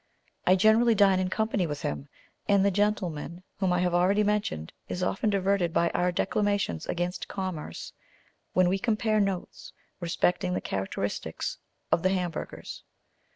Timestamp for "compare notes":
8.79-9.73